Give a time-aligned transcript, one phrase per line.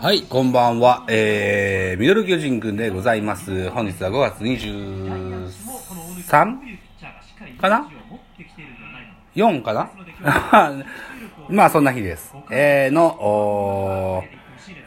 [0.00, 1.04] はい、こんばんは。
[1.06, 3.68] えー、ミドル巨人くんでございます。
[3.68, 5.50] 本日は5月23
[7.60, 7.90] かな
[9.36, 9.90] ?4 かな？
[11.50, 12.34] まあ、そんな日です。
[12.50, 14.24] えー、の、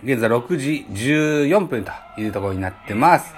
[0.04, 3.36] 現在6時14分というところになってます。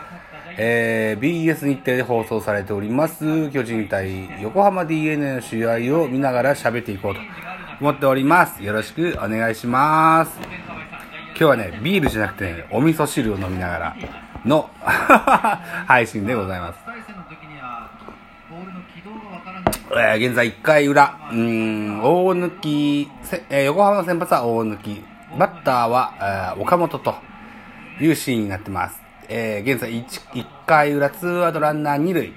[0.58, 7.20] えー、BS 日程で放送されております、巨人対横浜 DNA の試合を見ながら喋っていこうと
[7.80, 8.64] 思っております。
[8.64, 10.32] よろしくお願いします。
[11.30, 13.96] 今日はね、ビールじゃなくてね、お味噌汁を飲みながら
[14.46, 14.70] の
[15.88, 16.80] 配信でございます。
[19.92, 23.08] えー現在1回裏、うん、大抜
[23.50, 25.02] えー横浜の先発は大抜
[25.38, 26.14] バッターは、
[26.56, 27.16] えー岡本と
[28.02, 29.02] いうシーンになってます。
[29.30, 32.34] えー現在 1, 1回裏、ツーアウトランナー2塁、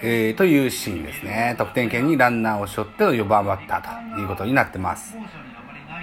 [0.00, 1.54] えーというシーンですね。
[1.58, 5.16] 得点圏にランナーを背負っての4番バッターということになってます。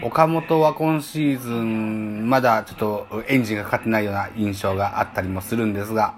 [0.02, 6.13] 岡本は今シーズン、まだちょっとエンジンがかかってないような印象があったりもするんですが、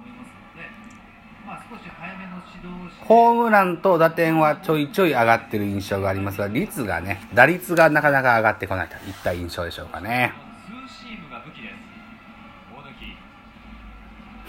[3.05, 10.33] ホームランと打点はちょいちょい上がってる印象がありますが、率がね、打率がなかなか上がってこないといった印象でしょうかね。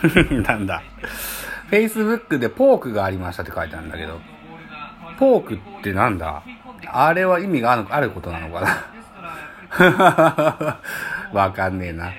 [0.47, 0.83] なんだ。
[1.71, 4.21] Facebook でポークがありましたって書いてあるんだけど、
[5.19, 6.43] ポークってなんだ？
[6.87, 8.85] あれは意味があるあることなのかな？
[11.33, 12.11] わかんねえな。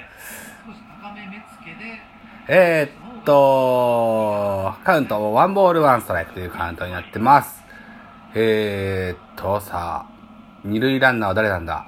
[2.48, 7.64] えー、っと、カウント、ワンボールワンストライクというカウントになってます。
[8.36, 10.12] えー、っと、さあ、
[10.64, 11.86] 二塁ランナーは誰なんだ？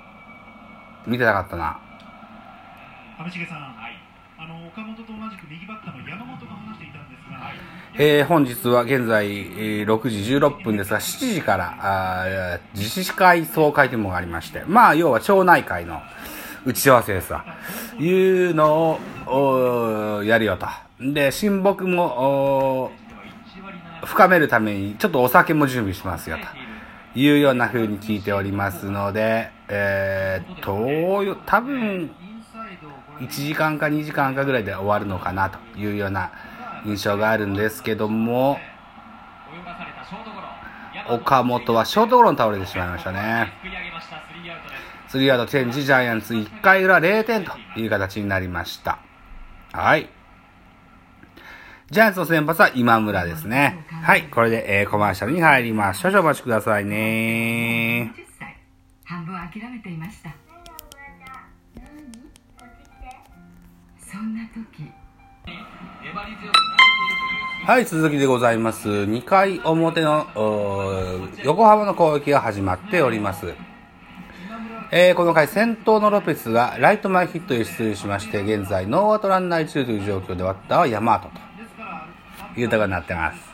[1.05, 1.79] 見てなかったな。
[3.19, 3.70] 上重さん、
[8.03, 11.75] えー本日は現在、えー6時16分ですが、7時から、
[12.23, 16.01] あー自治会総会というものがありまして、まあ、要は町内会の
[16.65, 17.45] 打ち合わせですわ。
[17.99, 20.65] いうのを、やるよと。
[20.99, 22.91] で、親睦も、
[24.03, 27.19] 深めるために、ちょっとお酒も準備しますよと。
[27.19, 32.09] いうような風に聞いておりますので、えーと、多分、
[33.19, 36.31] 1時間か2時間かぐらいで終わるのかなというような
[36.85, 38.59] 印象があるんですけども、
[41.09, 43.51] 岡本はショートゴロに倒れてしまいましたね。
[45.07, 48.99] スリーアウトチェンジジャイアンツ1回裏0点という形になりました。
[49.73, 50.09] はい。
[51.89, 53.85] ジャイアンツの先発は今村ですね。
[53.89, 54.23] はい。
[54.23, 55.99] これで、えーコマーシャルに入ります。
[55.99, 58.13] 少々お待ちくださいね。
[58.15, 58.57] 10歳
[59.03, 60.33] 半分諦めていました
[64.09, 64.89] そんな時
[67.65, 68.89] はい、続きでございます。
[68.89, 70.27] 2回表の、
[71.43, 73.53] 横浜の攻撃が始まっております。
[74.91, 81.29] えーこの回、先頭のロペスがライト前ヒットで出塁しまして、現在ノーアウトランナー1塁という状況でバッターはヤマート
[82.53, 83.51] というところになってます。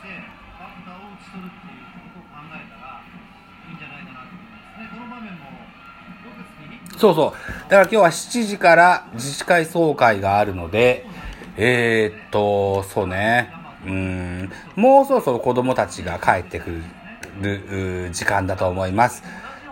[6.98, 7.70] そうそう。
[7.70, 11.06] だから今日は7時から自治会総会があるので、
[11.60, 13.52] えー、っと、そうね。
[13.84, 16.82] うん、もうそろそろ子供たちが帰ってく
[17.40, 19.24] る時間だと思います。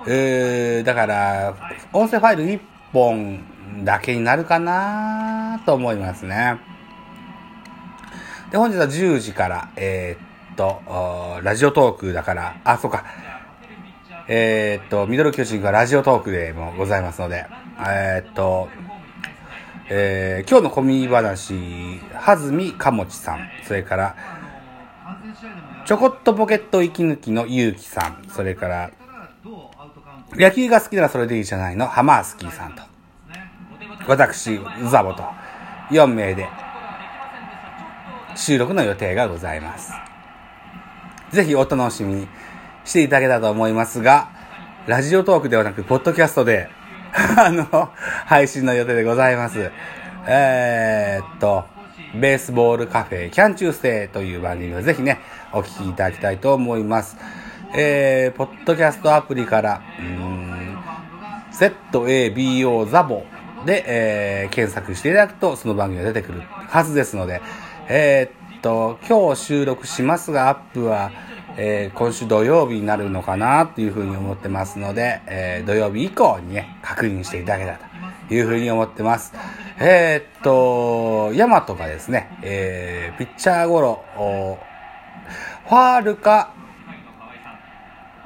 [0.08, 1.54] えー、だから、
[1.92, 2.60] 音声ファイル1
[2.92, 6.58] 本だけになるかなと思いますね。
[8.50, 13.04] で、本日は10時から、えー、っと、ラジオトークだから、あ、そうか。
[14.28, 17.46] えーっと、ミドル巨人がラジオトークでもございますので、
[17.78, 18.68] えっと、
[19.88, 21.54] えー今日の込み話、
[22.12, 24.16] はずみかもちさん、それから、
[25.84, 28.90] ちょこっとポケット息抜きのゆうきさん、それから、
[30.32, 32.82] 野球が好きならそれでいいじゃないの、ハマースキーさんと、
[34.08, 34.58] 私、
[34.90, 35.22] ザボと、
[35.90, 36.48] 4名で、
[38.34, 39.92] 収録の予定がございます。
[41.30, 42.28] ぜひお楽しみに
[42.84, 44.30] していただけたと思いますが、
[44.88, 46.70] ラジオトークではなく、ポッドキャストで、
[47.38, 47.90] あの、
[48.26, 49.70] 配信の予定でございます。
[50.26, 51.64] えーっと、
[52.14, 55.20] ベースボールカフェキャンチューステイという番組をぜひね、
[55.52, 57.16] お聞きいただきたいと思います。
[57.74, 60.78] えー、ポッドキャストアプリから、うーん、
[61.52, 63.24] ZABO ザボ
[63.64, 67.40] で、えー検索していただくとその番組が出てくるはずですので、
[67.88, 71.10] えーっと、今日収録しますが、アップは、
[71.58, 77.78] えー今週土曜日になるのかなというふうに思ってますので、えー土曜日以降にね、確認していただけた
[78.28, 79.32] というふうに思ってます。
[79.78, 84.04] えーっと、ヤマトがですね、えーピッチャーゴロ、
[85.68, 86.50] ファールか、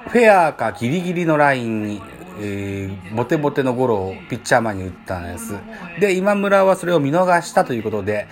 [0.09, 2.03] フェアかギリギリのラインに、
[2.41, 5.55] えーボテボテのゴロをピッチャー前に打ったんです。
[6.00, 8.26] で、今村はそれを見逃したということで、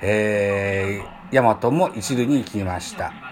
[0.00, 3.23] えー、ヤマトも一塁に行きました。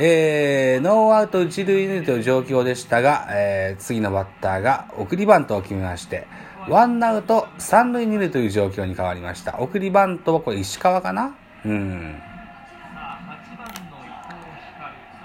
[0.00, 6.28] えー、ノーアウト一塁二塁という状況でしたが、えー次のバッターが送りバントを決めまして、
[6.68, 9.58] ワンアウト三塁二塁という状況に変わりました。
[9.58, 11.34] 送りバントはこれ石川かな？
[11.64, 12.22] うん。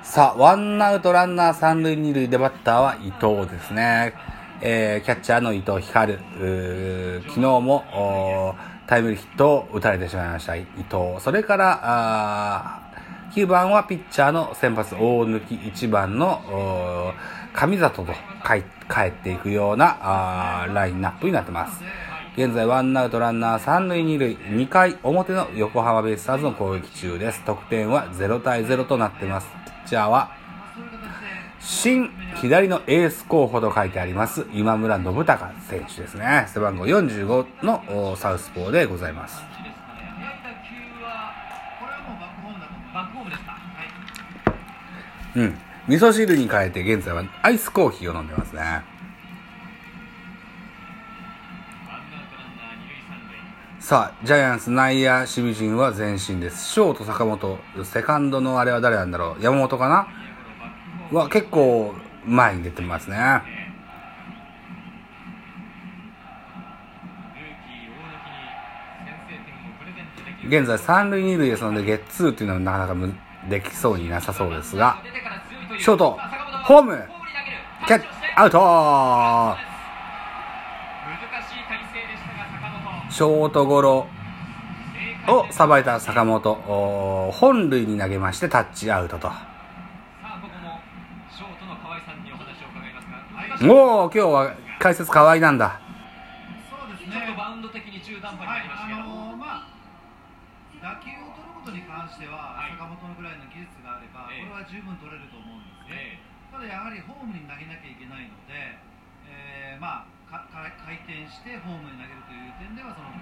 [0.01, 4.13] さあ、ワンアウトランナー三塁二塁でバッターは伊藤ですね。
[4.61, 6.13] えーキャッチャーの伊藤光。
[6.13, 8.55] 昨日も
[8.87, 11.19] タイムリーヒットを打たれてしまいました、伊藤。
[11.19, 12.82] それから、あ
[13.35, 17.13] 9番はピッチャーの先発大貫、1番のおー
[17.53, 18.13] 上里と
[18.45, 21.81] 帰っていくようなラインナップになってます。
[22.37, 27.41] 現在ワンアウトランナー三塁二塁、2回表の横浜ベイスターズの攻撃中です。
[27.43, 29.47] 得点は0対0となっています。
[29.65, 30.31] ピッチャーは
[31.59, 36.45] 新左のエース候補と書いてあります今村信孝選手ですね。
[36.53, 39.41] 背番号45のサウスポーでございます。
[39.41, 39.45] こ
[41.85, 43.51] れはもうバックホームだと思いますバックホームですか。
[43.51, 43.63] はい
[45.35, 45.57] うん。
[45.87, 48.83] 味噌汁に変えて現在はアイスコーヒーを飲んでますね。
[53.79, 56.71] さあ、ジャイアンツ内野守備陣は前進です。
[56.71, 59.43] ショート坂本、セカンドのあれは誰なんだろう？
[59.43, 60.07] 山本かな？
[61.11, 61.93] は結構
[62.25, 63.41] 前に出てますね。
[70.47, 73.13] 現在三塁二塁ですので、ゲッツーっていうのはなかなかむ
[73.49, 74.97] できそうになさそうですが、
[75.79, 76.17] ショート
[76.65, 77.09] ホーム
[77.87, 78.03] キャッ
[78.35, 79.57] アウト。
[83.11, 84.07] ショートゴロ
[85.27, 89.31] をさばいた坂本、本塁に投げましてタッチアウトと。
[93.61, 95.79] おおー、今日は解説河合なんだ。
[96.69, 99.67] そうですちょっとねバウンド的に中途半端にはいなりましたけど、あのーまあ
[100.81, 102.77] 打球を取ることに関しては、はい。
[102.77, 104.45] 坂本のぐらいの技術があれば、ええ。
[104.45, 108.77] これは十分取れると思うんですね、えただやはりホームに投げなきゃいけないので、
[109.25, 113.13] えーまあかか回転してホームに投げるという点ではその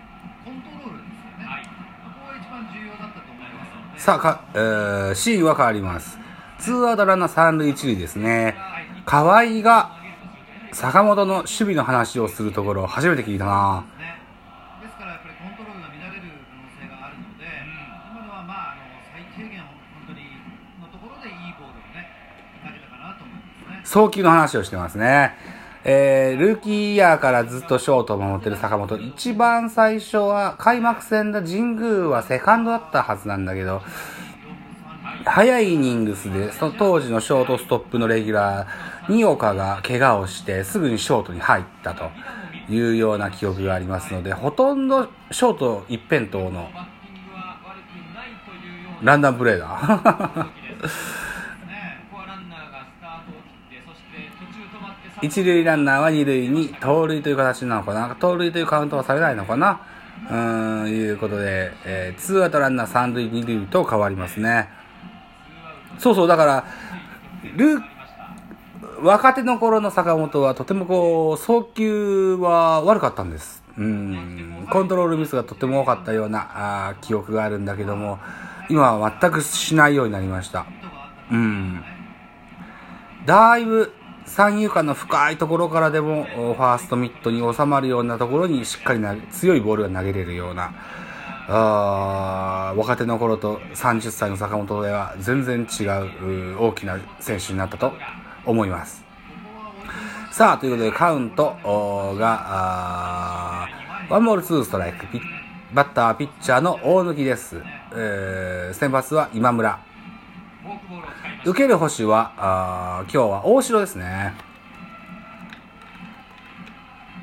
[0.44, 1.64] コントロールですよね、はい。
[1.64, 4.00] まあここが一番重要だったと思いますので。
[4.00, 6.20] さあ、か、えー、シーンは変わります。
[6.60, 8.56] ツーアウトランナー三塁一塁ですね。
[9.06, 9.92] 河合が
[10.72, 13.84] 坂本の守備の話をするところを初めて聞いたな。
[14.00, 14.16] ね
[14.80, 17.44] ですからやっぱりコントロールが乱れる可能性があるので、
[18.08, 20.32] 今のはまああの最低限本当に
[20.80, 22.08] のところでいいボールをね
[22.64, 24.04] 投げたかなと思いますね。
[24.04, 25.36] 送球の話をしてますね。
[25.84, 28.98] えー、ルーキーイヤーからずっとショートを守ってる坂本。
[28.98, 33.82] 一番最初は開幕戦で神宮はセカンドだったはずなんだけど、
[35.26, 38.68] 早いイニングスで、その当時のショートストップのレギュラー、
[39.12, 42.10] 二岡が怪我をして、すぐにショートに入ったと
[42.70, 46.70] いうような記憶がありますので、ほとんどショート一辺倒の
[49.02, 49.68] ランダムプレーだ。
[49.68, 58.16] 動きですねここはランナーがスタートを切ってそして途中止まって一塁ランナーは二塁に盗塁という形なのかな？
[58.16, 59.82] 盗塁というカウントはされないのかな？
[60.30, 64.70] うーん、いうことで、えー、ツーアウトランナー三塁二塁と変わりますね。
[65.98, 66.66] そうそう、だから、
[67.56, 67.82] ル、
[69.04, 73.64] 若手の頃の坂本はとてもこう、送球は悪かったんです。
[73.78, 78.20] うん、コントロールミスがとても多かったようなあ記憶があるんだけども、
[78.70, 80.66] 今は全くしないようになりました。
[81.32, 81.84] うん。
[83.26, 83.94] だいぶ
[84.26, 90.74] 三遊間の深いところからでもファーストミットに収まるようなところにしっかりな強いボールが投げれるような
[91.48, 97.94] あ若手の頃と30歳の坂本では全然違う大きな選手になったと
[98.46, 99.04] 思います。
[100.32, 101.58] さあ、ということでカウント
[102.18, 103.68] が、
[104.10, 105.06] ワンボールツーストライク。
[105.74, 107.62] バッター、ピッチャーの大貫です。
[107.94, 109.80] えー、先発は今村。
[111.44, 114.36] 受ける星は、あ今日は大城ですね。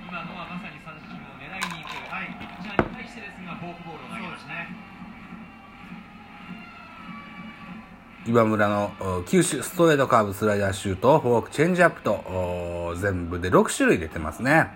[0.08, 4.76] 今のはまさに三振を狙いに行く、はいピッチャーに対してですがフォークボールを投げましたそうですね。
[8.26, 14.66] 今村のお球種、ストレートカーブ、スライダーシュート、フォーク、チェンジアップと、お全部で6種類出てますね。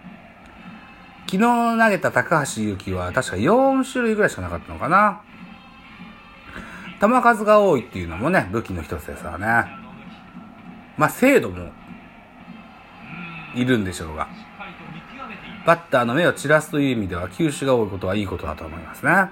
[1.26, 5.22] 昨日投げた高橋祐希は確か4種類ぐらいしかなかったのかな。
[7.02, 9.70] 球数が多いっていうのもね、武器の一つですからね。
[10.96, 11.72] まあ、精度も
[13.56, 14.28] いるんでしょうが。
[15.66, 19.30] バッターの目を散らすという意味では、球種が多いことはいいことだと思いますね。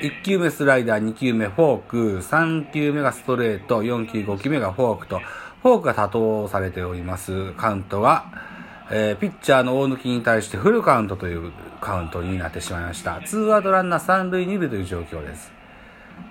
[0.00, 5.20] 1球目スライダー、2球目フォーク、3球目がストレート、4球、5球目がフォークと、
[5.62, 7.52] フォークが多投されております。
[7.52, 8.24] カウントが、
[8.90, 13.20] えーピッチャーの大抜に対してフルカウントというカウントになってしまいました。
[13.24, 15.52] ツーアウトランナー三塁二塁という状況です。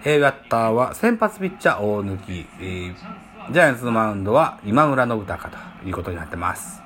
[0.04, 2.96] えーバッターは先発ピッチャー大抜き、えー
[3.52, 6.82] ジャイアンツのマウンドは今村信孝ということになってます。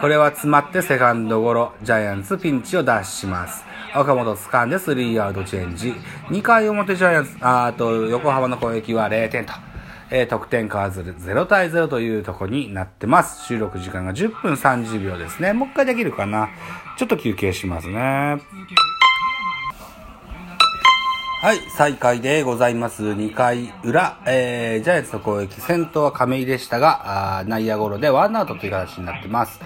[0.00, 3.64] これは詰まってセカンドゴロ、ジャイアンツピンチを脱します。
[3.94, 5.94] 岡本掴んでスリーアウトチェンジ。
[6.28, 9.52] 2回表ジャイアンツ、あと横浜の攻撃は0点と。
[10.14, 13.46] えー得点変わず0対0というとこになってます。
[13.46, 15.54] 収録時間が10分30秒ですね。
[15.54, 16.50] もう一回できるかな。
[16.98, 18.42] ちょっと休憩しますね。
[21.42, 23.02] はい、再開でございます。
[23.02, 29.60] 2回裏、えー、ジャイアンツの攻撃、先頭は亀井でしたが、あ内野ゴロでワンアウトという形になってます。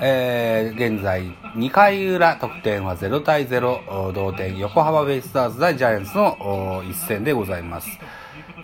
[0.00, 1.22] えー、現在、
[1.54, 7.88] 2回裏、得点は0対0、同点、横浜ベイスターズ対ジャイアンツの一戦でございます。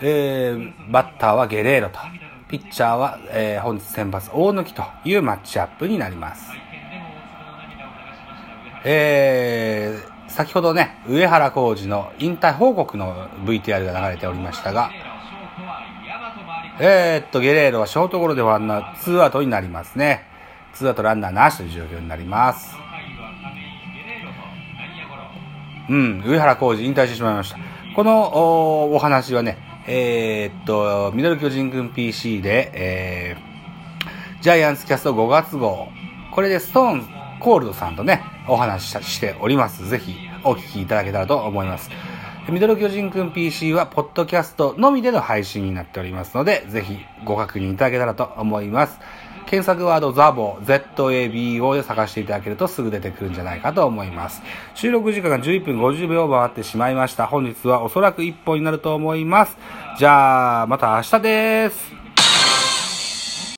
[0.04, 2.00] えー、バッターはゲレーロと、
[2.48, 6.50] ピッチャーは、えー、本日先発大貫というマッチアップになります。
[8.84, 14.90] えー、先ほどね、上原浩二の引退報告の VTR が流れておりましたが、
[16.80, 20.24] えー、っと、ゲレーロはショートゴロでワンアウト、ツーアウトになりますね。
[20.74, 22.74] ツーアウトランナーなしという状況になります。
[25.88, 27.58] うん、上原浩二引退してしまいました。
[27.94, 35.88] このおお話はね、えー、っと、ミドル巨人軍 PC で、えー、ジャイアンツキャスト5月号。
[36.30, 37.08] これでストーン
[37.40, 39.88] コールドさんとね、お話ししております。
[39.88, 41.90] ぜひお聞きいただけたらと思います。
[42.48, 49.00] ミドル巨人くん PC は、ポッドキャストのみでの配信になっておりますので、ぜひご確認いただけたらと思います。
[49.46, 54.42] 検索ワードザボ、ZABO で探していただけるとすぐ出てくるんじゃないかと思います。
[54.74, 57.26] 収録時間が11分50秒回ってしまいました。
[57.26, 59.56] 本日はおそらく1本になると思います。
[59.98, 62.01] じゃあ、また明日です。